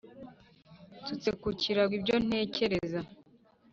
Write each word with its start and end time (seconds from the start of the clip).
Nsutse 0.99 1.29
ku 1.41 1.47
kirago 1.61 1.93
ibyo 1.99 2.15
ntekereza 2.25 2.99